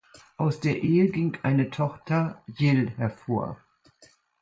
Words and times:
Aus 0.35 0.59
der 0.59 0.79
Ehe 0.81 1.09
ging 1.11 1.37
eine 1.43 1.69
Tochter, 1.69 2.41
Jill, 2.47 2.89
hervor. 2.97 3.61